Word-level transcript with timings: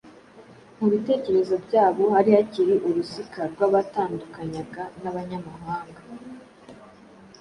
Mu 0.79 0.87
bitekerezo 0.93 1.55
byabo 1.65 2.03
hari 2.15 2.29
hakiri 2.35 2.73
urusika 2.87 3.39
rwabatandukanyaga 3.53 4.83
n’abanyamahanga 5.01 6.01